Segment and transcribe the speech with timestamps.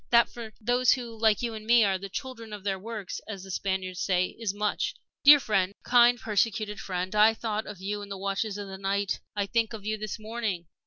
[0.09, 3.43] That, for those who, like you and me, are the 'children of their works,' as
[3.43, 4.95] the Spaniards say, is much.
[5.23, 7.13] "Dear friend kind, persecuted friend!
[7.13, 10.17] I thought of you in the watches of the night I think of you this
[10.17, 10.65] morning.